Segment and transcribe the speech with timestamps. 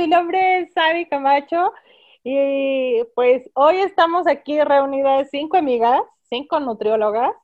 [0.00, 1.74] Mi nombre es Sabi Camacho
[2.24, 7.34] y pues hoy estamos aquí reunidas cinco amigas, cinco nutriólogas.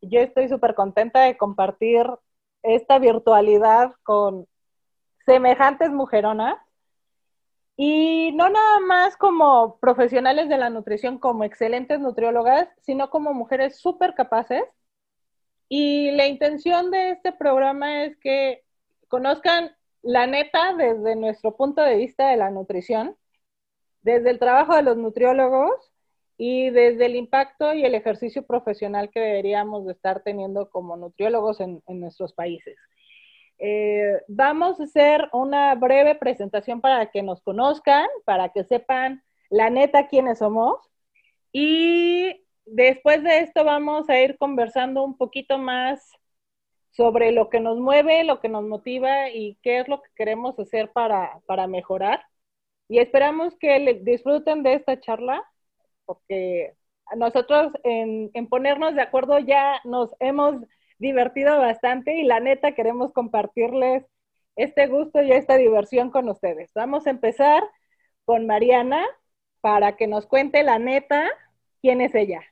[0.00, 2.06] Yo estoy súper contenta de compartir
[2.62, 4.48] esta virtualidad con
[5.26, 6.56] semejantes mujeronas.
[7.76, 13.78] Y no nada más como profesionales de la nutrición, como excelentes nutriólogas, sino como mujeres
[13.78, 14.64] súper capaces.
[15.68, 18.64] Y la intención de este programa es que
[19.08, 23.16] conozcan la neta desde nuestro punto de vista de la nutrición,
[24.02, 25.92] desde el trabajo de los nutriólogos
[26.36, 31.60] y desde el impacto y el ejercicio profesional que deberíamos de estar teniendo como nutriólogos
[31.60, 32.76] en, nuestros países.
[33.58, 39.70] Eh, vamos a hacer una breve presentación para que nos conozcan, para que sepan la
[39.70, 40.76] neta quiénes somos.
[41.50, 46.12] Y después de esto vamos a ir conversando un poquito más
[46.96, 50.58] sobre lo que nos mueve, lo que nos motiva y qué es lo que queremos
[50.58, 52.24] hacer para, para mejorar.
[52.88, 55.42] Y esperamos que disfruten de esta charla,
[56.06, 56.74] porque
[57.16, 60.56] nosotros en, en ponernos de acuerdo ya nos hemos
[60.98, 64.04] divertido bastante y la neta queremos compartirles
[64.56, 66.70] este gusto y esta diversión con ustedes.
[66.74, 67.62] Vamos a empezar
[68.24, 69.04] con Mariana
[69.60, 71.30] para que nos cuente la neta
[71.82, 72.42] quién es ella.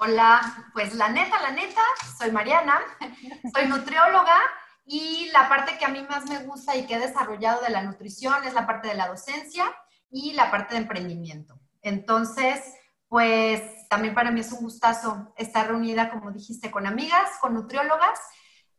[0.00, 0.40] Hola,
[0.72, 1.82] pues la neta, la neta,
[2.16, 2.78] soy Mariana,
[3.52, 4.36] soy nutrióloga
[4.84, 7.82] y la parte que a mí más me gusta y que he desarrollado de la
[7.82, 9.64] nutrición es la parte de la docencia
[10.08, 11.58] y la parte de emprendimiento.
[11.82, 12.76] Entonces,
[13.08, 18.20] pues también para mí es un gustazo estar reunida, como dijiste, con amigas, con nutriólogas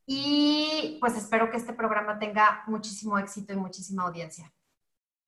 [0.05, 4.49] y pues espero que este programa tenga muchísimo éxito y muchísima audiencia.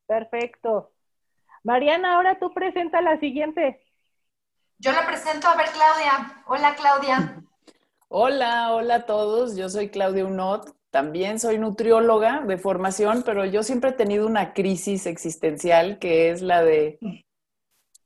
[0.07, 0.93] Perfecto.
[1.65, 3.81] Mariana, ahora tú presenta la siguiente.
[4.81, 6.43] Yo la presento, a ver Claudia.
[6.47, 7.43] Hola Claudia.
[8.07, 9.55] Hola, hola a todos.
[9.55, 10.75] Yo soy Claudia Unot.
[10.89, 16.41] También soy nutrióloga de formación, pero yo siempre he tenido una crisis existencial que es
[16.41, 16.97] la de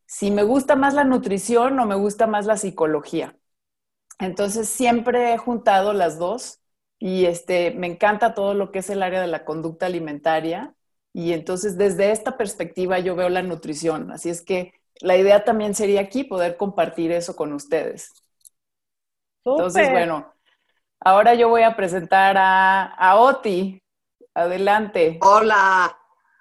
[0.06, 3.38] si me gusta más la nutrición o me gusta más la psicología.
[4.20, 6.60] Entonces siempre he juntado las dos
[7.00, 10.76] y este, me encanta todo lo que es el área de la conducta alimentaria
[11.14, 14.12] y entonces desde esta perspectiva yo veo la nutrición.
[14.12, 18.12] Así es que la idea también sería aquí poder compartir eso con ustedes.
[19.44, 20.34] Entonces, bueno,
[21.00, 23.82] ahora yo voy a presentar a, a Oti.
[24.34, 25.18] Adelante.
[25.22, 25.98] Hola,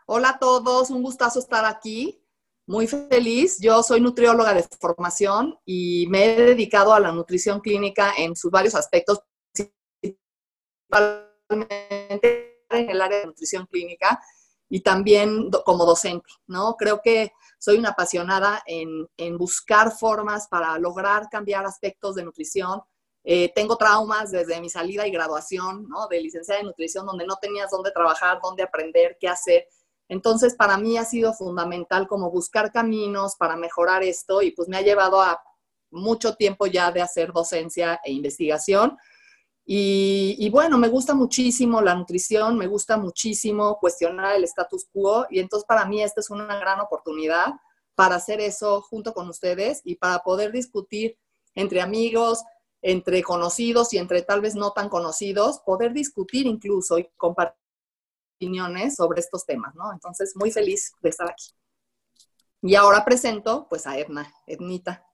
[0.07, 2.25] hola a todos, un gustazo estar aquí
[2.67, 3.59] muy feliz.
[3.61, 8.51] Yo soy nutrióloga de formación y me he dedicado a la nutrición clínica en sus
[8.51, 9.21] varios aspectos,
[10.91, 14.21] principalmente en el área de nutrición clínica
[14.75, 16.75] y también como docente, ¿no?
[16.75, 17.31] Creo que
[17.61, 22.83] soy una apasionada en, buscar formas para lograr cambiar aspectos de nutrición.
[23.23, 26.09] Eh, tengo traumas desde mi salida y graduación, ¿no?
[26.09, 29.69] De licenciada en nutrición, donde no tenías dónde trabajar, dónde aprender, qué hacer.
[30.09, 34.77] Entonces, para mí ha sido fundamental como buscar caminos para mejorar esto y pues me
[34.77, 35.41] ha llevado a
[35.93, 38.99] mucho tiempo ya de hacer docencia e investigación.
[39.67, 45.39] Y, bueno, me gusta muchísimo la nutrición, me gusta muchísimo cuestionar el status quo y
[45.39, 47.55] entonces para mí esta es una gran oportunidad
[47.95, 51.17] para hacer eso junto con ustedes y para poder discutir
[51.55, 52.43] entre amigos,
[52.83, 57.59] entre conocidos y entre tal vez no tan conocidos, poder discutir incluso y compartir
[58.37, 59.93] opiniones sobre estos temas, ¿no?
[59.93, 61.47] Entonces, muy feliz de estar aquí.
[62.61, 65.07] Y ahora presento, pues, a Edna, Ednita.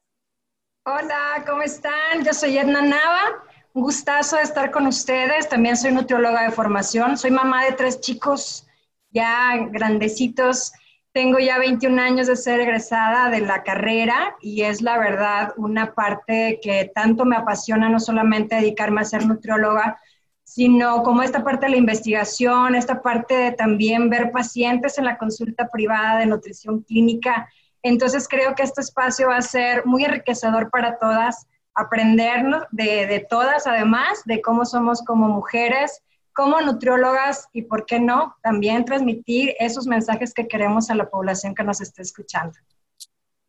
[0.85, 2.25] Hola, ¿cómo están?
[2.25, 3.45] Yo soy Edna Nava.
[3.73, 5.49] Un gustazo de estar con ustedes.
[5.49, 7.17] También soy nutrióloga de formación.
[7.17, 8.67] Soy mamá de tres chicos
[9.11, 10.73] ya grandecitos.
[11.13, 15.95] Tengo ya 21 años de ser egresada de la carrera y es la verdad una
[15.95, 20.01] parte que tanto me apasiona, no solamente dedicarme a ser nutrióloga,
[20.43, 25.17] sino como esta parte de la investigación, esta parte de también ver pacientes en la
[25.17, 27.49] consulta privada de nutrición clínica.
[27.85, 33.21] Entonces creo que este espacio va a ser muy enriquecedor para todas, aprendernos de, de
[33.21, 36.03] todas, además de cómo somos como mujeres,
[36.33, 41.55] como nutriólogas y, ¿por qué no?, también transmitir esos mensajes que queremos a la población
[41.55, 42.59] que nos esté escuchando.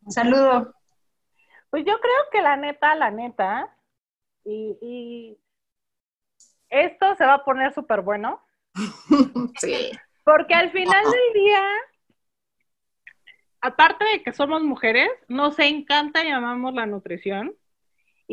[0.04, 0.74] Un saludo.
[1.70, 3.70] Pues yo creo que la neta, la neta,
[4.44, 5.38] y, y
[6.70, 8.42] esto se va a poner súper bueno.
[9.60, 9.92] Sí.
[10.24, 11.64] Porque al final del día,
[13.60, 17.56] aparte de que somos mujeres, nos encanta y amamos la nutrición.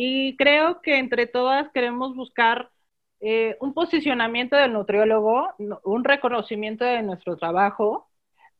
[0.00, 2.70] Y creo que entre todas queremos buscar
[3.18, 5.48] eh, un posicionamiento del nutriólogo,
[5.82, 8.08] un reconocimiento de nuestro trabajo,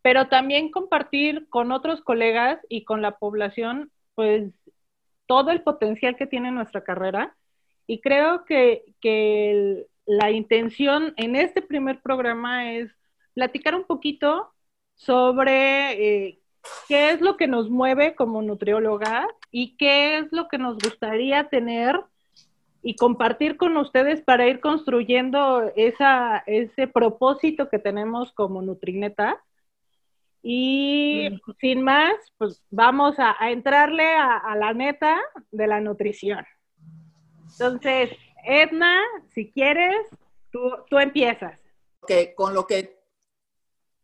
[0.02, 4.52] pero también compartir con otros colegas y con la población, pues,
[5.26, 7.37] todo el potencial que tiene nuestra carrera.
[7.87, 8.85] Y creo que,
[10.06, 12.90] la intención en este primer programa es
[13.35, 14.52] platicar un poquito
[14.96, 16.40] sobre eh,
[16.88, 21.49] qué es lo que nos mueve como nutrióloga y qué es lo que nos gustaría
[21.49, 22.00] tener
[22.82, 29.43] y compartir con ustedes para ir construyendo esa, ese propósito que tenemos como Nutrineta.
[30.43, 35.19] Y sin más, pues vamos a, entrarle a, la neta
[35.50, 36.47] de la nutrición.
[37.50, 38.12] Entonces,
[38.44, 39.03] Edna,
[39.35, 39.97] si quieres,
[40.50, 41.59] tú, tú empiezas.
[42.00, 42.98] Okay, con lo que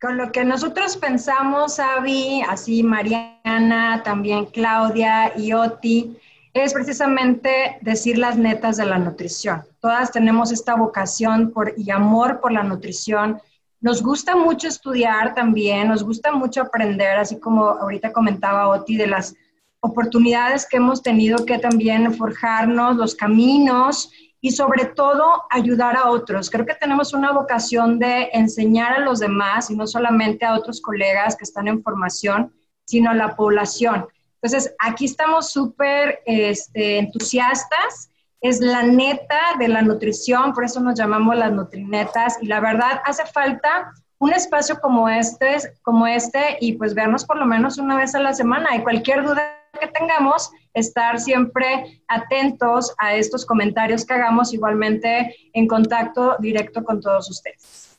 [0.05, 6.19] con lo que nosotros pensamos, Avi, así Mariana, también Claudia y Oti,
[6.53, 9.63] es precisamente decir las netas de la nutrición.
[9.81, 13.41] Todas tenemos esta vocación por, y amor por la nutrición.
[13.81, 19.07] Nos gusta mucho estudiar también, nos gusta mucho aprender, así como ahorita comentaba Oti, de
[19.07, 19.35] las
[19.81, 24.11] oportunidades que hemos tenido que también forjarnos, los caminos
[24.45, 26.51] y sobre todo ayudar a otros.
[26.51, 30.83] Creo que tenemos una vocación de enseñar a los demás y no solamente a otros
[30.83, 32.53] colegas que están en formación,
[32.85, 34.07] sino a la población.
[34.43, 38.11] Entonces, aquí estamos súper este, entusiastas.
[38.43, 43.01] Es la neta de la nutrición, por eso nos llamamos las nutrinetas y la verdad
[43.07, 47.97] hace falta un espacio como este, como este y pues vernos por lo menos una
[47.97, 54.05] vez a la semana y cualquier duda que tengamos, estar siempre atentos a estos comentarios
[54.05, 57.99] que hagamos, igualmente en contacto directo con todos ustedes.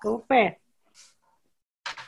[0.00, 0.58] Super.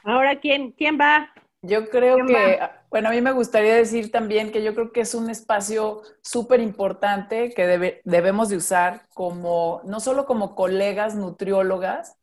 [0.05, 1.33] Ahora, ¿quién, quién va?
[1.63, 5.15] Yo creo que, bueno, a mí me gustaría decir también que yo creo que es
[5.15, 12.17] un espacio súper importante que debemos de usar como, no solo como colegas nutriólogas,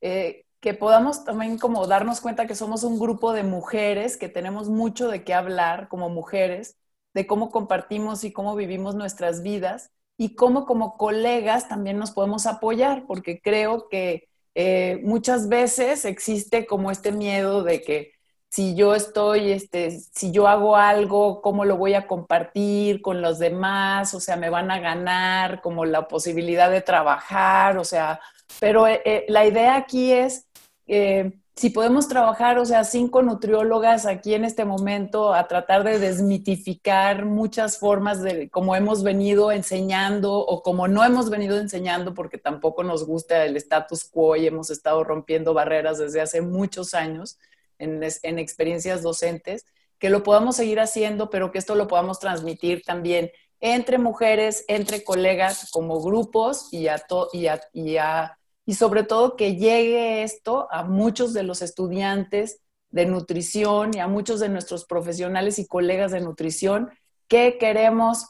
[0.00, 4.70] eh, que podamos también como darnos cuenta que somos un grupo de mujeres, que tenemos
[4.70, 6.78] mucho de qué hablar como mujeres,
[7.12, 12.46] de cómo compartimos y cómo vivimos nuestras vidas y cómo como colegas también nos podemos
[12.46, 18.12] apoyar, porque creo que eh, muchas veces existe como este miedo de que
[18.48, 23.38] si yo estoy, este, si yo hago algo, ¿cómo lo voy a compartir con los
[23.38, 24.14] demás?
[24.14, 28.18] O sea, me van a ganar como la posibilidad de trabajar, o sea,
[28.60, 30.46] pero eh, eh, la idea aquí es
[30.86, 36.00] eh, si podemos trabajar, o sea, cinco nutriólogas aquí en este momento a tratar de
[36.00, 42.38] desmitificar muchas formas de cómo hemos venido enseñando o como no hemos venido enseñando porque
[42.38, 47.38] tampoco nos gusta el status quo y hemos estado rompiendo barreras desde hace muchos años
[47.78, 49.64] en, en experiencias docentes,
[50.00, 55.04] que lo podamos seguir haciendo, pero que esto lo podamos transmitir también entre mujeres, entre
[55.04, 57.02] colegas, como grupos y a,
[57.32, 62.60] y a, y a y sobre todo que llegue esto a muchos de los estudiantes
[62.90, 66.90] de nutrición y a muchos de nuestros profesionales y colegas de nutrición
[67.28, 68.28] que queremos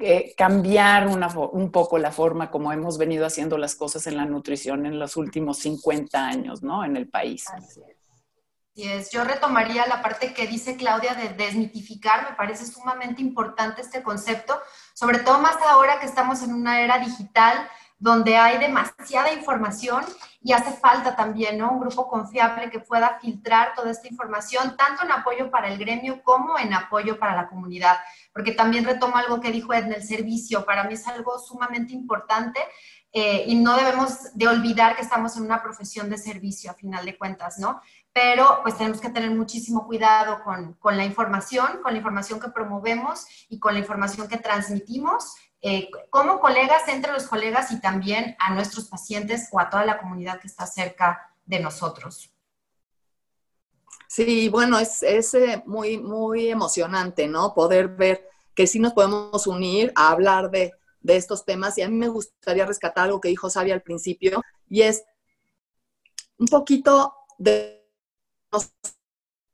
[0.00, 4.84] eh, cambiar un poco la forma como hemos venido haciendo las cosas en la nutrición
[4.84, 6.84] en los últimos 50 años, ¿no?
[6.84, 7.44] En el país.
[7.48, 7.80] Así
[8.76, 9.10] es.
[9.10, 12.28] Yo retomaría la parte que dice Claudia de desmitificar.
[12.28, 14.60] Me parece sumamente importante este concepto,
[14.92, 17.66] sobre todo más ahora que estamos en una era digital
[17.98, 20.04] donde hay demasiada información
[20.40, 25.12] y hace falta también un grupo confiable que pueda filtrar toda esta información, tanto en
[25.12, 27.96] apoyo para el gremio como en apoyo para la comunidad.
[28.32, 32.60] Porque también retomo algo que dijo Edna, el servicio, para mí es algo sumamente importante
[33.12, 37.04] eh, y no debemos de olvidar que estamos en una profesión de servicio a final
[37.06, 37.80] de cuentas, ¿no?
[38.12, 42.50] Pero pues tenemos que tener muchísimo cuidado con, con la información, con la información que
[42.50, 48.36] promovemos y con la información que transmitimos eh, como colegas, entre los colegas y también
[48.38, 52.32] a nuestros pacientes o a toda la comunidad que está cerca de nosotros.
[54.08, 57.54] Sí, bueno, es, eh, muy, muy emocionante, ¿no?
[57.54, 61.88] Poder ver que sí nos podemos unir a hablar de, de estos temas y a
[61.88, 65.04] mí me gustaría rescatar algo que dijo Sabi al principio y es
[66.38, 67.86] un poquito de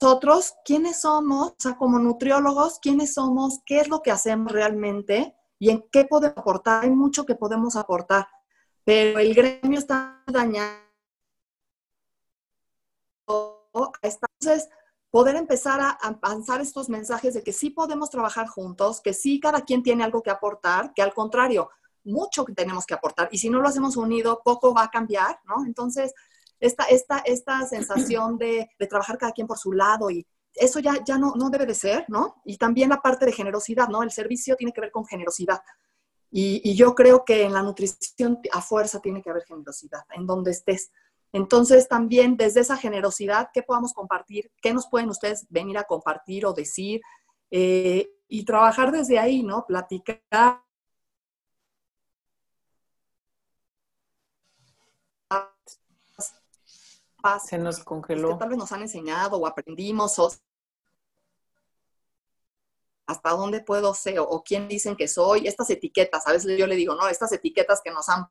[0.00, 5.35] nosotros, quiénes somos, o sea, como nutriólogos, quiénes somos, qué es lo que hacemos realmente
[5.62, 6.83] y en qué podemos aportar.
[6.83, 8.26] Hay mucho que podemos aportar,
[8.83, 10.81] pero el gremio está dañado.
[14.02, 14.69] Entonces,
[15.09, 19.61] poder empezar a avanzar estos mensajes de que sí podemos trabajar juntos, que sí cada
[19.61, 21.71] quien tiene algo que aportar, que al contrario,
[22.02, 23.28] mucho que tenemos que aportar.
[23.31, 25.64] Y si no lo hacemos unido, poco va a cambiar, ¿no?
[25.64, 26.12] Entonces,
[26.59, 31.02] esta, esta, esta sensación de, de trabajar cada quien por su lado y eso ya,
[31.04, 32.42] ya no, no debe de ser, ¿no?
[32.44, 34.02] Y también la parte de generosidad, ¿no?
[34.02, 35.61] El servicio tiene que ver con generosidad.
[36.35, 40.50] Y, yo creo que en la nutrición a fuerza tiene que haber generosidad, en donde
[40.50, 40.90] estés.
[41.30, 44.50] Entonces, también desde esa generosidad, ¿qué podamos compartir?
[44.62, 47.02] ¿Qué nos pueden ustedes venir a compartir o decir?
[47.50, 49.66] Eh, y trabajar desde ahí, ¿no?
[49.66, 50.62] Platicar
[57.45, 58.31] Se nos congeló.
[58.31, 60.31] que tal vez nos han enseñado o aprendimos o
[63.07, 66.76] hasta dónde puedo ser o, quién dicen que soy, estas etiquetas, a veces yo le
[66.76, 68.26] digo, no, estas etiquetas que nos han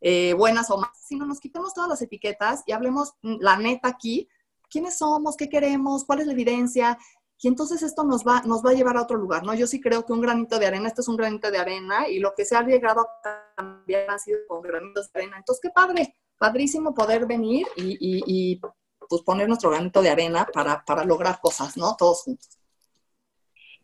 [0.00, 4.28] eh, buenas o malas, sino nos quitemos todas las etiquetas y hablemos la neta aquí,
[4.70, 6.98] quiénes somos, qué queremos, cuál es la evidencia,
[7.42, 9.52] y entonces esto nos va, nos va a llevar a otro lugar, ¿no?
[9.52, 12.20] Yo sí creo que un granito de arena, esto es un granito de arena, y
[12.20, 15.38] lo que se ha llegado a cambiar ha sido con granitos de arena.
[15.38, 18.60] Entonces, qué padre, padrísimo poder venir y, y,
[19.08, 21.94] pues poner nuestro granito de arena para, para lograr cosas, ¿no?
[21.96, 22.58] Todos juntos.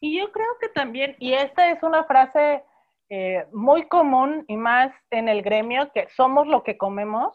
[0.00, 2.64] Y yo creo que también, y esta es una frase
[3.10, 7.32] eh, muy común y más en el gremio, que somos lo que comemos.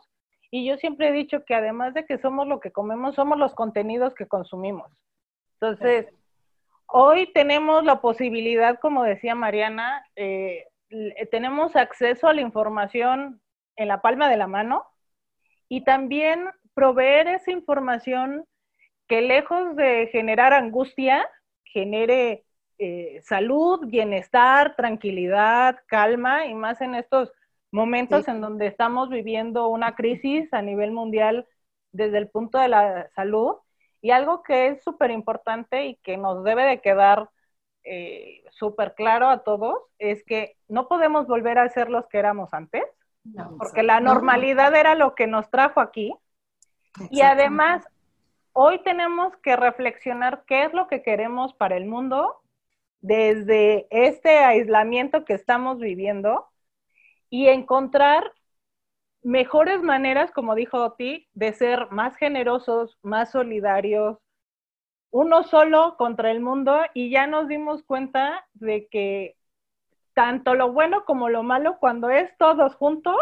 [0.52, 3.54] Y yo siempre he dicho que además de que somos lo que comemos, somos los
[3.56, 4.92] contenidos que consumimos.
[5.62, 6.08] Entonces,
[6.88, 10.66] hoy tenemos la posibilidad, como decía Mariana, eh,
[11.32, 13.42] tenemos acceso a la información
[13.78, 14.93] en la palma de la mano
[15.74, 18.46] y también proveer esa información
[19.08, 21.28] que lejos de generar angustia,
[21.64, 22.46] genere
[22.78, 27.32] eh, salud, bienestar, tranquilidad, calma, y más en estos
[27.72, 31.48] momentos en donde estamos viviendo una crisis a nivel mundial
[31.92, 33.56] desde el punto de la salud.
[34.00, 37.32] Y algo que es súper importante y que nos debe de quedar
[37.84, 42.54] eh, súper claro a todos es que no podemos volver a ser los que éramos
[42.54, 42.84] antes,
[43.58, 46.14] porque la normalidad era lo que nos trajo aquí.
[47.10, 47.88] Y además,
[48.52, 52.42] hoy tenemos que reflexionar qué es lo que queremos para el mundo
[53.02, 56.48] desde este aislamiento que estamos viviendo
[57.30, 58.32] y encontrar
[59.24, 64.20] mejores maneras, como dijo Oti, de ser más generosos, más solidarios,
[65.10, 66.82] uno solo contra el mundo.
[66.94, 69.36] Y ya nos dimos cuenta de que
[70.14, 73.16] tanto lo bueno como lo malo, cuando es todos juntos,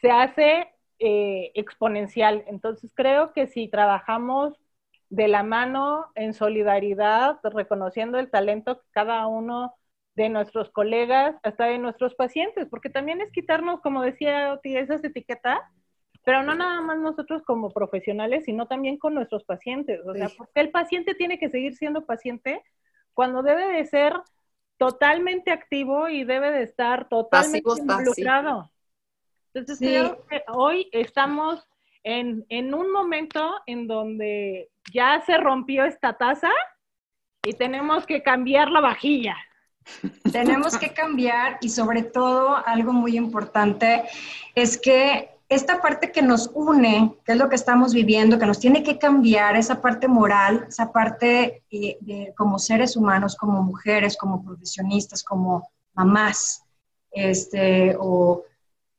[0.00, 2.44] se hace eh, exponencial.
[2.46, 4.54] Entonces creo que si trabajamos
[5.10, 9.74] de la mano, en solidaridad, reconociendo el talento que cada uno
[10.14, 15.02] de nuestros colegas, hasta de nuestros pacientes, porque también es quitarnos, como decía Oti, esas
[15.04, 15.60] etiquetas,
[16.24, 20.00] pero no nada más nosotros como profesionales, sino también con nuestros pacientes.
[20.06, 22.62] O sea, porque el paciente tiene que seguir siendo paciente
[23.12, 24.14] cuando debe de ser
[24.78, 28.70] totalmente activo y debe de estar totalmente involucrado.
[29.52, 31.66] Entonces, creo que hoy estamos
[32.02, 36.50] en, en un momento en donde ya se rompió esta taza
[37.44, 39.36] y tenemos que cambiar la vajilla.
[40.32, 44.04] Tenemos que cambiar y sobre todo algo muy importante
[44.54, 48.58] es que esta parte que nos une, que es lo que estamos viviendo, que nos
[48.58, 54.16] tiene que cambiar, esa parte moral, esa parte eh, de, como seres humanos, como mujeres,
[54.16, 56.64] como profesionistas, como mamás,
[57.12, 58.42] este, o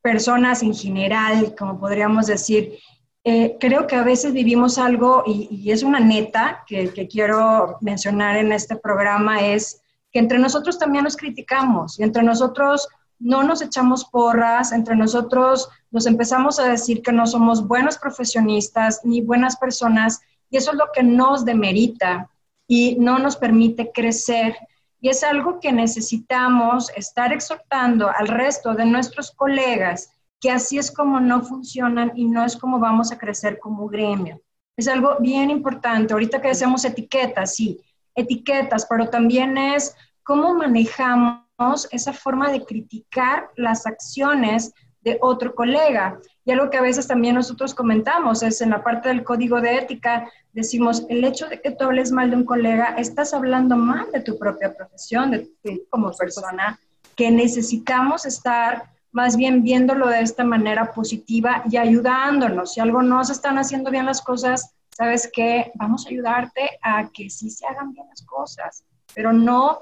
[0.02, 2.80] personas en general, como podríamos decir,
[3.24, 8.52] eh, creo que a veces vivimos algo, y, es una neta que, quiero mencionar en
[8.52, 9.82] este programa, es
[10.14, 15.70] que entre nosotros también nos criticamos y entre nosotros no nos echamos porras, entre nosotros
[15.96, 20.78] nos empezamos a decir que no somos buenos profesionistas ni buenas personas, y eso es
[20.78, 22.30] lo que nos demerita
[22.68, 24.58] y no nos permite crecer.
[25.00, 30.10] Y es algo que necesitamos estar exhortando al resto de nuestros colegas
[30.42, 34.42] que así es como no funcionan y no es como vamos a crecer como gremio.
[34.76, 36.12] Es algo bien importante.
[36.12, 37.80] Ahorita que decimos etiquetas, sí,
[38.16, 44.74] etiquetas, pero también es cómo manejamos esa forma de criticar las acciones
[45.06, 46.20] de otro colega.
[46.44, 49.78] Y algo que a veces también nosotros comentamos es en la parte del código de
[49.78, 54.12] ética, decimos, el hecho de que tú hables mal de un colega, estás hablando mal
[54.12, 56.80] de tu propia profesión, de ti como persona,
[57.16, 62.74] que necesitamos estar más bien viéndolo de esta manera positiva y ayudándonos.
[62.74, 65.72] Si algo no se están haciendo bien las cosas, ¿sabes qué?
[65.76, 68.84] Vamos a ayudarte a que sí se hagan bien las cosas,
[69.14, 69.82] pero no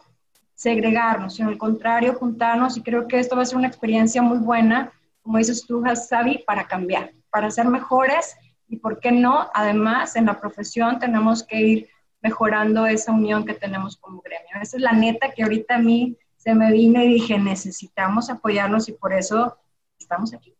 [0.53, 4.37] segregarnos, sino al contrario, juntarnos y creo que esto va a ser una experiencia muy
[4.37, 4.91] buena,
[5.23, 8.35] como dices tú, Sabi, para cambiar, para ser mejores
[8.67, 9.49] y, ¿por qué no?
[9.53, 11.89] Además, en la profesión tenemos que ir
[12.21, 14.61] mejorando esa unión que tenemos como gremio.
[14.61, 18.89] Esa es la neta que ahorita a mí se me vino y dije, necesitamos apoyarnos
[18.89, 19.57] y por eso
[19.97, 20.55] estamos aquí.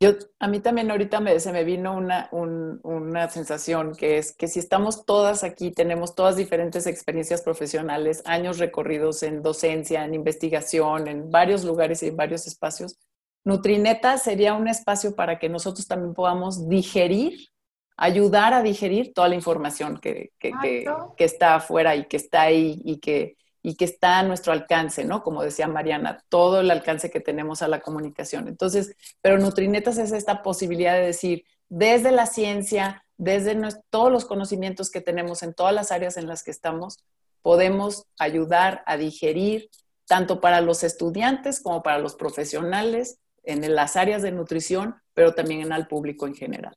[0.00, 4.46] Yo, a mí también ahorita me, se me vino una, una sensación que es que
[4.46, 11.08] si estamos todas aquí, tenemos todas diferentes experiencias profesionales, años recorridos en docencia, en investigación,
[11.08, 12.96] en varios lugares y en varios espacios,
[13.44, 17.48] Nutrineta sería un espacio para que nosotros también podamos digerir,
[17.96, 20.84] ayudar a digerir toda la información que, que, que,
[21.16, 25.04] que está afuera y que está ahí y que, y que está a nuestro alcance,
[25.04, 25.22] ¿no?
[25.22, 28.48] Como decía Mariana, todo el alcance que tenemos a la comunicación.
[28.48, 33.58] Entonces, pero Nutrinetas es esta posibilidad de decir, desde la ciencia, desde
[33.90, 37.04] todos los conocimientos que tenemos en todas las áreas en las que estamos,
[37.42, 39.70] podemos ayudar a digerir
[40.06, 43.18] tanto para los estudiantes como para los profesionales
[43.48, 46.76] en las áreas de nutrición, pero también en al público en general.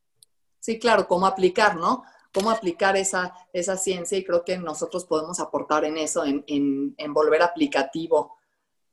[0.62, 2.04] Sí, claro, cómo aplicar, ¿no?
[2.34, 7.14] Cómo aplicar esa, esa ciencia y creo que nosotros podemos aportar en eso, en, en,
[7.14, 8.38] volver aplicativo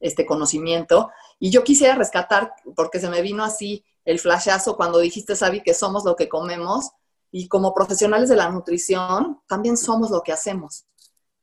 [0.00, 1.10] este conocimiento.
[1.38, 5.72] Y yo quisiera rescatar, porque se me vino así el flashazo cuando dijiste, Sabi, que
[5.72, 6.90] somos lo que comemos
[7.30, 10.86] y como profesionales de la nutrición también somos lo que hacemos.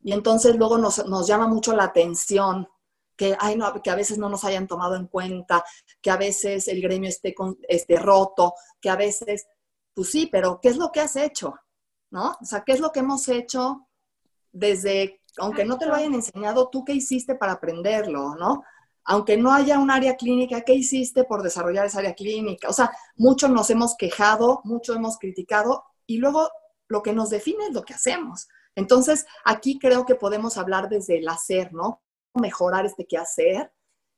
[0.04, 2.68] Y entonces luego nos, nos llama mucho la atención
[3.16, 5.64] que, ay, no, que a veces no nos hayan tomado en cuenta,
[6.06, 9.48] que a veces el gremio esté, con, esté roto, que a veces,
[9.92, 11.56] pues sí, pero ¿qué es lo que has hecho?
[12.12, 12.38] ¿No?
[12.40, 13.88] O sea, ¿qué es lo que hemos hecho
[14.52, 18.62] desde, aunque no te lo hayan enseñado, tú qué hiciste para aprenderlo, ¿no?
[19.06, 22.70] Aunque no haya un área clínica, ¿qué hiciste por desarrollar esa área clínica?
[22.70, 26.52] O sea, mucho nos hemos quejado, mucho hemos criticado y luego
[26.88, 28.48] lo que nos define es lo que hacemos.
[28.76, 32.04] Entonces, aquí creo que podemos hablar desde el hacer, ¿no?
[32.36, 33.72] mejorar este quehacer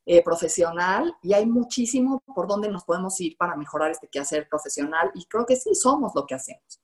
[0.09, 5.11] eh, profesional y hay muchísimo por donde nos podemos ir para mejorar este quehacer profesional
[5.13, 6.79] y creo que sí somos lo que hacemos.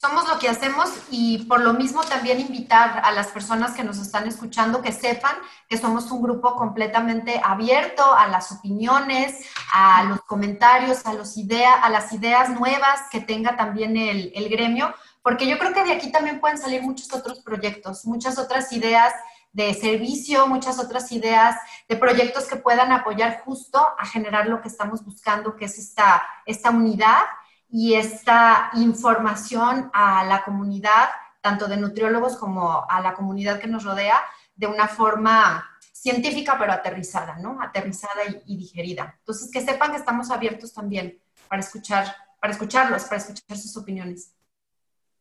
[0.00, 3.98] Somos lo que hacemos y por lo mismo también invitar a las personas que nos
[3.98, 5.36] están escuchando que sepan
[5.68, 11.74] que somos un grupo completamente abierto a las opiniones, a los comentarios, a, los idea,
[11.74, 15.92] a las ideas nuevas que tenga también el, el gremio, porque yo creo que de
[15.92, 19.12] aquí también pueden salir muchos otros proyectos, muchas otras ideas
[19.52, 21.56] de servicio, muchas otras ideas
[21.88, 26.22] de proyectos que puedan apoyar justo a generar lo que estamos buscando, que es esta,
[26.46, 27.22] esta unidad
[27.68, 31.08] y esta información a la comunidad,
[31.40, 34.20] tanto de nutriólogos como a la comunidad que nos rodea,
[34.54, 37.60] de una forma científica pero aterrizada, ¿no?
[37.60, 39.16] Aterrizada y, digerida.
[39.18, 42.06] Entonces, que sepan que estamos abiertos también para escuchar,
[42.40, 44.34] para escucharlos, para escuchar sus opiniones.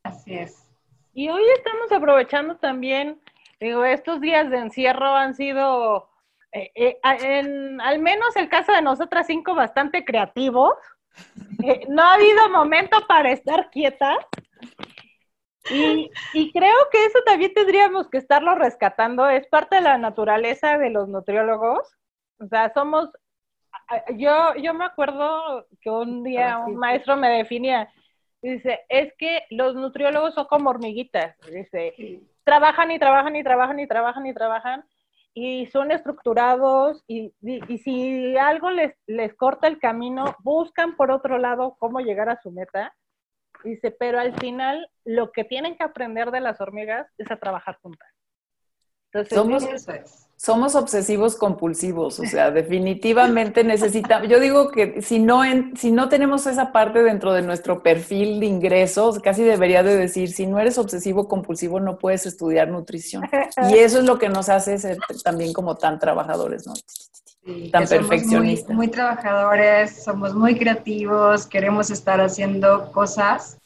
[0.03, 0.63] Así es.
[1.13, 3.19] Y hoy estamos aprovechando también
[3.59, 6.09] Digo, estos días de encierro han sido,
[6.53, 10.73] eh, eh, en, al menos el caso de nosotras cinco, bastante creativos.
[11.63, 14.17] Eh, no ha habido momento para estar quietas.
[15.69, 19.27] Y, y, creo que eso también tendríamos que estarlo rescatando.
[19.29, 21.85] Es parte de la naturaleza de los nutriólogos.
[22.39, 23.09] O sea, somos.
[24.15, 27.91] Yo, yo me acuerdo que un día un maestro me definía.
[28.41, 31.35] Dice, es que los nutriólogos son como hormiguitas.
[31.51, 31.93] Dice,
[32.49, 34.83] trabajan y trabajan y trabajan y trabajan y trabajan
[35.35, 37.31] y son estructurados y,
[37.83, 42.51] si algo les, les corta el camino, buscan por otro lado cómo llegar a su
[42.51, 42.95] meta.
[43.63, 47.77] Dice, pero al final lo que tienen que aprender de las hormigas es a trabajar
[47.83, 48.09] juntas.
[49.11, 49.65] Entonces, somos,
[50.37, 56.09] somos obsesivos compulsivos, o sea, definitivamente necesitamos, yo digo que si no, en, si no
[56.09, 60.59] tenemos esa parte dentro de nuestro perfil de ingresos, casi debería de decir, si no
[60.59, 63.23] eres obsesivo compulsivo no puedes estudiar nutrición.
[63.69, 66.73] Y eso es lo que nos hace ser también como tan trabajadores, ¿no?
[67.71, 68.67] tan perfeccionistas.
[68.67, 73.58] Muy, muy trabajadores, somos muy creativos, queremos estar haciendo cosas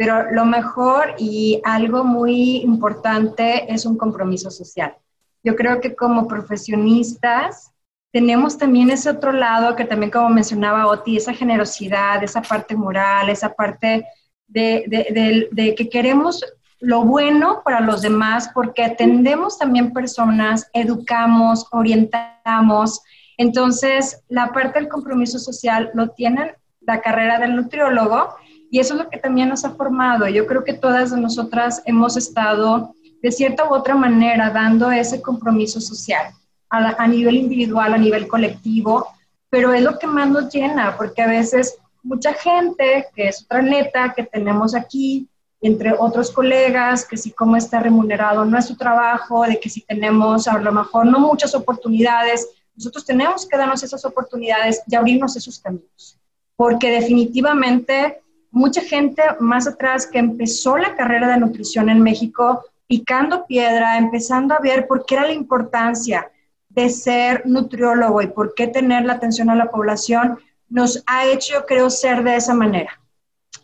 [0.00, 4.96] pero lo mejor y algo muy importante es un compromiso social.
[5.44, 7.70] Yo creo que como profesionistas
[8.10, 13.28] tenemos también ese otro lado que también como mencionaba Oti, esa generosidad, esa parte moral,
[13.28, 14.06] esa parte
[14.48, 16.42] de, de, que queremos
[16.78, 23.02] lo bueno para los demás porque atendemos también personas, educamos, orientamos.
[23.36, 28.34] Entonces, la parte del compromiso social lo tienen la carrera del nutriólogo
[28.70, 30.28] y eso es lo que también nos ha formado.
[30.28, 35.80] Yo creo que todas nosotras hemos estado de cierta u otra manera dando ese compromiso
[35.80, 36.32] social
[36.70, 39.08] a, nivel individual, a nivel colectivo,
[39.50, 43.60] pero es lo que más nos llena, porque a veces mucha gente, que es otra
[43.60, 45.28] neta que tenemos aquí,
[45.60, 50.58] entre otros colegas, que si cómo está remunerado nuestro trabajo, de que si tenemos a
[50.58, 56.16] lo mejor no muchas oportunidades, nosotros tenemos que darnos esas oportunidades y abrirnos esos caminos,
[56.56, 63.46] porque definitivamente mucha gente más atrás que empezó la carrera de nutrición en México picando
[63.46, 66.30] piedra, empezando a ver por qué era la importancia
[66.68, 71.54] de ser nutriólogo y por qué tener la atención a la población, nos ha hecho,
[71.54, 73.00] yo creo, ser de esa manera,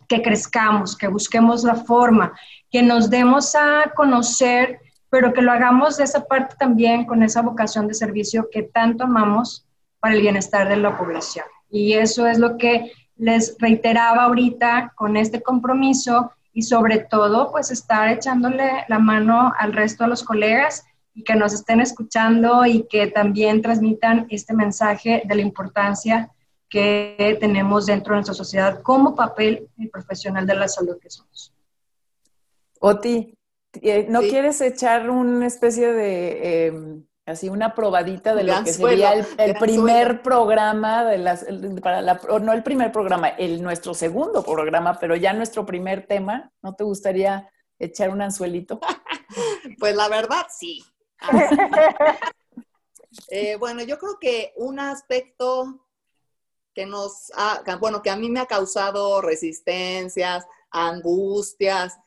[0.07, 2.33] que crezcamos, que busquemos la forma,
[2.69, 7.41] que nos demos a conocer, pero que lo hagamos de esa parte también con esa
[7.41, 9.65] vocación de servicio que tanto amamos
[9.99, 11.45] para el bienestar de la población.
[11.69, 17.71] Y eso es lo que les reiteraba ahorita con este compromiso y sobre todo pues
[17.71, 22.87] estar echándole la mano al resto de los colegas y que nos estén escuchando y
[22.87, 26.31] que también transmitan este mensaje de la importancia
[26.69, 31.53] que tenemos dentro de nuestra sociedad como papel profesional de la salud que somos.
[32.79, 33.33] Oti,
[33.81, 39.13] eh, ¿no quieres echar una especie de, em, así, una probadita de lo que sería
[39.13, 41.45] el, primer programa de las,
[41.81, 46.51] para la, no el primer programa, el nuestro segundo programa, pero ya nuestro primer tema?
[46.61, 48.79] ¿No te gustaría echar un anzuelito?
[49.79, 50.83] pues la verdad, sí.
[53.29, 55.87] Eh, bueno, yo creo que un aspecto
[56.75, 61.97] que nos ha, bueno, que a mí me ha causado resistencias, angustias,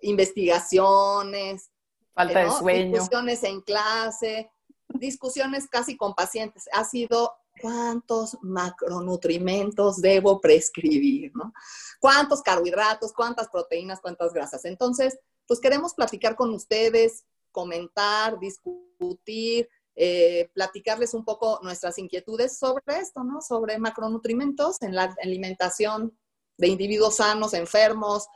[0.00, 1.70] investigaciones,
[2.14, 4.50] falta de sueño, discusiones en clase,
[4.88, 11.52] discusiones casi con pacientes, ha sido cuántos macronutrimentos debo prescribir, ¿no?
[12.00, 14.64] ¿Cuántos carbohidratos, cuántas proteínas, cuántas grasas?
[14.64, 22.98] Entonces, pues queremos platicar con ustedes, comentar, discutir, eh, platicarles un poco nuestras inquietudes sobre
[22.98, 23.40] esto, ¿no?
[23.40, 26.16] Sobre macronutrimentos en la alimentación
[26.56, 28.26] de individuos sanos, enfermos.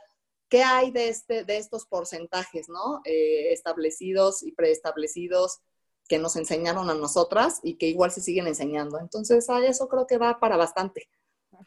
[0.49, 3.01] ¿Qué hay de, este, de estos porcentajes, ¿no?
[3.05, 5.59] Eh, establecidos y preestablecidos
[6.07, 8.99] que nos enseñaron a nosotras y que igual se siguen enseñando.
[8.99, 11.07] Entonces, a eso creo que va para bastante.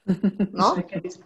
[0.04, 0.74] ¿No?
[0.86, 1.22] Entonces,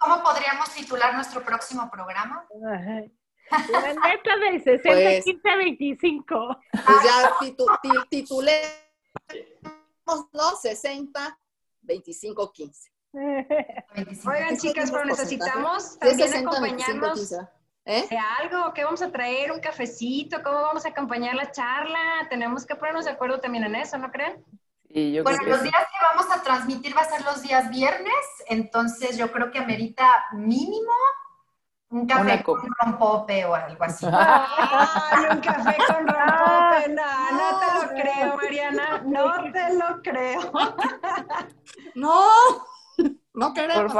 [0.00, 2.46] ¿cómo podríamos titular nuestro próximo programa?
[2.60, 6.56] La neta del 60, 15, 25.
[6.72, 7.36] Pues ya
[8.08, 8.62] titulé
[10.32, 10.56] ¿no?
[10.56, 11.38] 60,
[11.82, 12.89] 25, 15.
[13.12, 17.32] Oigan, chicas, pero necesitamos también acompañarnos
[17.84, 18.06] ¿Eh?
[18.08, 18.72] de algo.
[18.72, 19.50] ¿Qué vamos a traer?
[19.52, 20.42] ¿Un cafecito?
[20.42, 22.26] ¿Cómo vamos a acompañar la charla?
[22.28, 24.44] Tenemos que ponernos de acuerdo también en eso, ¿no creen?
[25.22, 29.30] bueno, los días que vamos a transmitir va a ser los días viernes, entonces yo
[29.30, 30.92] creo que amerita mínimo
[31.90, 34.06] un café con rompope o algo así.
[34.12, 40.52] Ay, un café con rompope, no, no te lo creo, Mariana, no te lo creo.
[41.94, 42.28] No,
[43.34, 43.92] no queremos.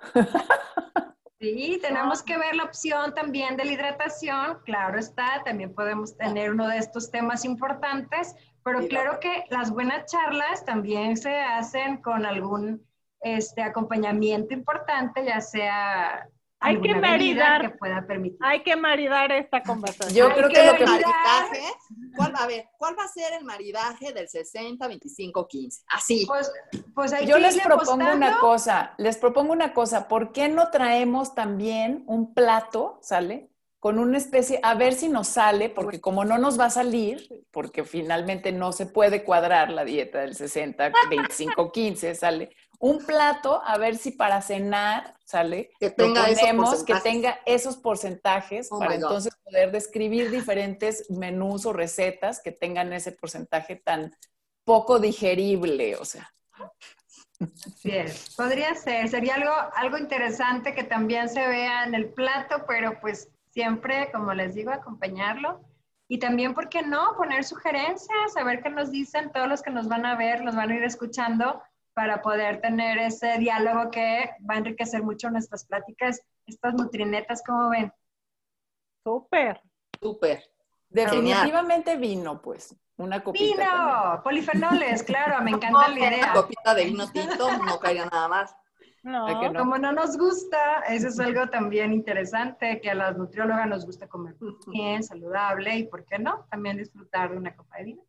[1.38, 6.50] Sí, tenemos que ver la opción también de la hidratación, claro está, también podemos tener
[6.50, 12.24] uno de estos temas importantes, pero claro que las buenas charlas también se hacen con
[12.24, 12.82] algún
[13.20, 16.26] este acompañamiento importante, ya sea
[16.66, 18.38] hay que maridar, que pueda permitir.
[18.42, 20.14] Hay que maridar esta conversación.
[20.14, 21.62] Yo creo que, lo que maridaje,
[22.16, 25.84] ¿cuál, a ver, ¿cuál va a ser el maridaje del 60, 25, 15?
[25.88, 26.24] Así.
[26.26, 26.52] Pues,
[26.94, 31.34] pues hay Yo les propongo una cosa, les propongo una cosa, ¿por qué no traemos
[31.34, 33.50] también un plato, sale?
[33.78, 37.44] Con una especie, a ver si nos sale, porque como no nos va a salir,
[37.52, 43.62] porque finalmente no se puede cuadrar la dieta del 60, 25, 15, sale un plato,
[43.64, 45.70] a ver si para cenar, ¿sale?
[45.80, 51.72] Que tenga, esos que tenga esos porcentajes oh para entonces poder describir diferentes menús o
[51.72, 54.14] recetas que tengan ese porcentaje tan
[54.64, 56.30] poco digerible, o sea.
[57.66, 62.64] Así es, podría ser, sería algo, algo interesante que también se vea en el plato,
[62.66, 65.60] pero pues siempre, como les digo, acompañarlo.
[66.08, 67.14] Y también, ¿por qué no?
[67.16, 70.54] Poner sugerencias, a ver qué nos dicen todos los que nos van a ver, nos
[70.54, 71.60] van a ir escuchando
[71.96, 76.20] para poder tener ese diálogo que va a enriquecer mucho nuestras pláticas.
[76.46, 77.90] Estas nutrinetas, ¿cómo ven?
[79.02, 79.62] Súper.
[79.98, 80.44] Súper.
[80.90, 82.76] Definitivamente vino, pues.
[82.98, 83.44] Una copita.
[83.44, 86.18] Vino, polifenoles, claro, me encanta la idea.
[86.18, 88.54] Una copita de vino tinto, no caiga nada más.
[89.02, 93.86] No, como no nos gusta, eso es algo también interesante, que a las nutriólogas nos
[93.86, 94.34] gusta comer
[94.66, 98.02] bien, saludable, y por qué no, también disfrutar de una copa de vino.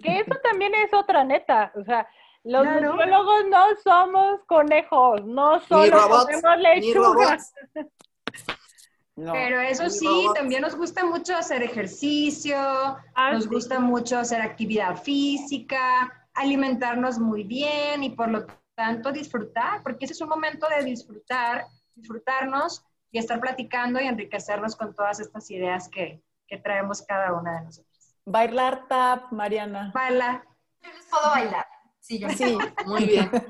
[0.00, 2.06] Que eso también es otra neta, o sea,
[2.44, 7.38] los nutriólogos no somos conejos, no solo comemos lechuga.
[9.14, 14.96] Pero eso sí, también nos gusta mucho hacer ejercicio, ah, nos gusta mucho hacer actividad
[14.96, 20.84] física, alimentarnos muy bien y por lo tanto disfrutar, porque ese es un momento de
[20.84, 27.34] disfrutar, disfrutarnos y estar platicando y enriquecernos con todas estas ideas que, que traemos cada
[27.34, 28.16] una de nosotros.
[28.24, 29.90] Bailar tap, Mariana.
[29.92, 30.44] Bailar.
[30.82, 31.66] Yo les puedo bailar.
[32.10, 33.30] Sí, yo sí, muy bien.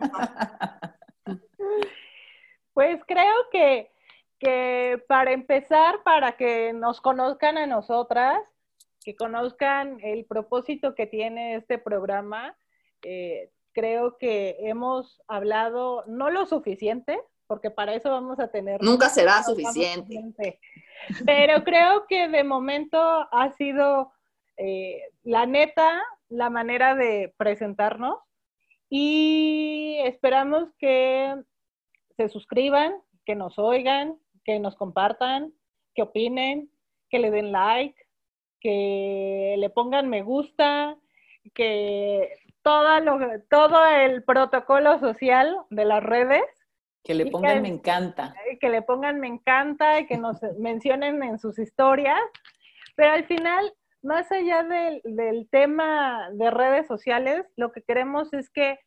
[2.73, 3.91] Pues creo que,
[4.39, 8.41] que para empezar, para que nos conozcan a nosotras,
[9.05, 12.57] que conozcan el propósito que tiene este programa,
[13.03, 18.83] eh, creo que hemos hablado no lo suficiente, porque para eso vamos a tener...
[18.83, 20.59] Nunca será suficiente.
[21.27, 24.13] Pero creo que de momento ha sido
[24.57, 28.17] eh, la neta, la manera de presentarnos
[28.91, 31.35] y esperamos que
[32.17, 32.93] se suscriban,
[33.25, 35.55] que nos oigan, que nos compartan,
[35.95, 36.71] que opinen,
[37.09, 37.97] que le den like,
[38.61, 40.97] que le pongan me gusta,
[41.55, 46.43] que todo, lo, todo el protocolo social de las redes.
[47.05, 48.35] Que le pongan me encanta.
[48.61, 52.21] Que le pongan me encanta y que nos mencionen en sus historias.
[52.97, 58.79] Pero al final, más allá del, tema de redes sociales, lo que queremos es que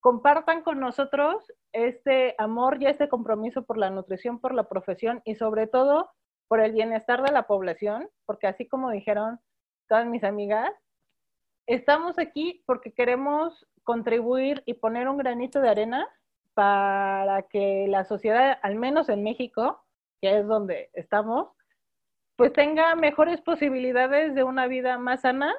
[0.00, 5.34] compartan con nosotros este amor y este compromiso por la nutrición, por la profesión y
[5.34, 6.10] sobre todo
[6.48, 9.40] por el bienestar de la población, porque así como dijeron
[9.88, 10.70] todas mis amigas,
[11.66, 16.08] estamos aquí porque queremos contribuir y poner un granito de arena
[16.54, 19.82] para que la sociedad, al menos en México,
[20.20, 21.48] que es donde estamos,
[22.36, 25.54] pues tenga mejores posibilidades de una vida más sana,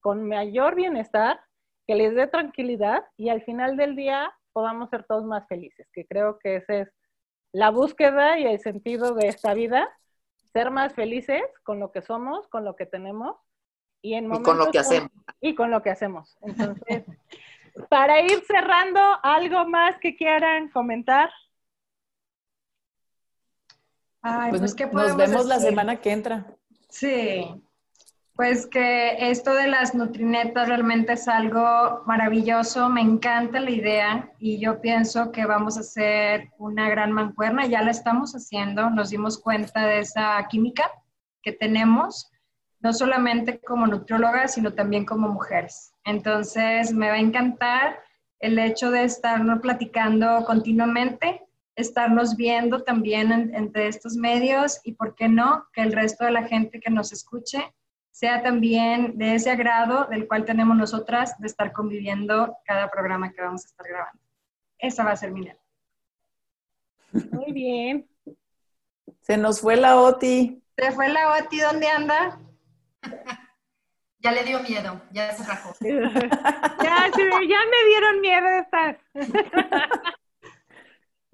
[0.00, 1.40] con mayor bienestar,
[1.86, 6.06] que les dé tranquilidad y al final del día podamos ser todos más felices, que
[6.06, 6.92] creo que esa es
[7.52, 9.88] la búsqueda y el sentido de esta vida,
[10.52, 13.36] ser más felices con lo que somos, con lo que tenemos
[14.02, 15.10] y, en con lo que hacemos.
[15.40, 16.36] Y con lo que hacemos.
[16.42, 17.04] Entonces,
[17.88, 21.30] para ir cerrando, ¿algo más que quieran comentar?
[24.50, 26.46] Pues, pues nos vemos la semana que entra.
[26.88, 27.46] Sí,
[28.34, 34.58] pues que esto de las nutrinetas realmente es algo maravilloso, me encanta la idea y
[34.58, 39.38] yo pienso que vamos a hacer una gran mancuerna, ya la estamos haciendo, nos dimos
[39.38, 40.90] cuenta de esa química
[41.42, 42.32] que tenemos,
[42.80, 45.92] no solamente como nutriólogas, sino también como mujeres.
[46.04, 48.00] Entonces, me va a encantar
[48.40, 51.42] el hecho de estarnos platicando continuamente,
[51.76, 56.44] estarnos viendo también entre estos medios y, ¿por qué no?, que el resto de la
[56.44, 57.74] gente que nos escuche
[58.10, 63.42] sea también de ese agrado del cual tenemos nosotras de estar conviviendo cada programa que
[63.42, 64.20] vamos a estar grabando.
[64.78, 65.50] Esa va a ser mi
[67.32, 68.08] Muy bien.
[69.22, 70.62] Se nos fue la OTI.
[70.76, 72.38] Se fue la OTI, ¿dónde anda?
[74.20, 75.74] Ya le dio miedo, ya se rajó.
[75.80, 78.96] ya, ya me dieron miedo estas.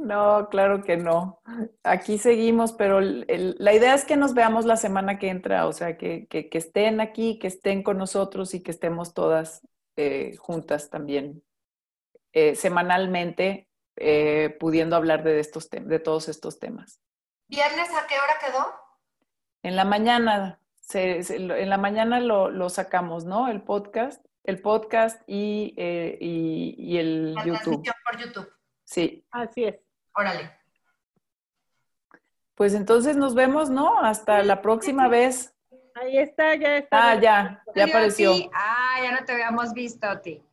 [0.01, 1.43] No, claro que no.
[1.85, 5.99] Aquí seguimos, pero la idea es que nos veamos la semana que entra, o sea,
[5.99, 9.61] que, estén aquí, que estén con nosotros y que estemos todas
[9.97, 11.43] eh, juntas también,
[12.33, 17.03] eh, semanalmente, eh, pudiendo hablar de, estos de todos estos temas.
[17.49, 18.75] ¿Viernes a qué hora quedó?
[19.63, 20.61] En la mañana,
[20.95, 23.49] en la mañana lo, sacamos, ¿no?
[23.49, 27.85] El podcast, el podcast y, y el la YouTube.
[28.11, 28.51] por YouTube.
[28.85, 29.27] Sí.
[29.31, 29.90] Así es.
[30.21, 30.51] Órale.
[32.55, 34.01] Pues entonces nos vemos, ¿no?
[34.01, 35.55] Hasta la próxima vez.
[35.95, 37.13] Ahí está, ya está.
[37.13, 38.35] Ah, ya, ya apareció.
[38.53, 40.45] Ah, ya no te habíamos visto, Ti.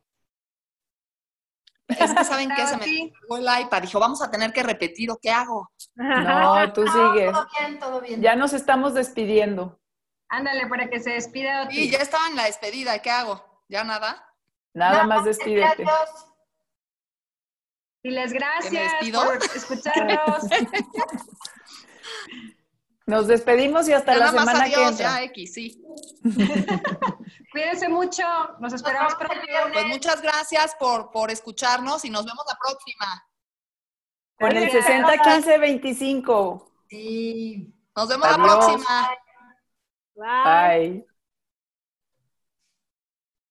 [1.86, 3.82] Es que saben que se me pegó el iPad.
[3.82, 5.70] Dijo, vamos a tener que repetir o qué hago.
[5.94, 7.30] No, tú sigues.
[7.32, 8.22] todo bien, todo bien.
[8.22, 9.78] Ya nos estamos despidiendo.
[10.30, 11.64] Ándale, para que se despida.
[11.64, 11.74] Oti.
[11.74, 12.98] Sí, ya estaba en la despedida.
[13.00, 13.62] ¿Qué hago?
[13.68, 14.34] ¿Ya nada?
[14.72, 15.84] Nada más despídete.
[18.02, 20.44] Diles gracias por escucharnos.
[23.06, 25.16] Nos despedimos y hasta la semana que entra.
[25.16, 25.82] Ya, X, sí.
[27.52, 28.22] Cuídense mucho.
[28.60, 29.34] Nos esperamos pronto.
[29.72, 33.26] Pues muchas gracias por, por escucharnos y nos vemos la próxima.
[34.38, 36.72] Con el 60 15 25.
[36.90, 37.74] Sí.
[37.96, 39.10] Nos vemos la próxima.
[40.14, 40.88] Bye.
[40.90, 41.07] Bye.